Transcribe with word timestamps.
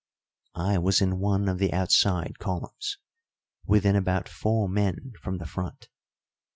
I 0.55 0.79
was 0.79 0.99
in 0.99 1.19
one 1.19 1.47
of 1.47 1.59
the 1.59 1.71
outside 1.71 2.39
columns, 2.39 2.97
within 3.67 3.95
about 3.95 4.27
four 4.27 4.67
men 4.67 5.13
from 5.21 5.37
the 5.37 5.45
front. 5.45 5.89